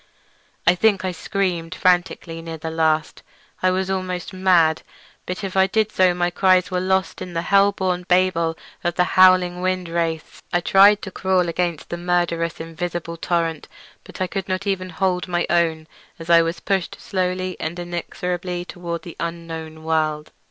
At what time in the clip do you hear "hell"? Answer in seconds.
7.43-7.71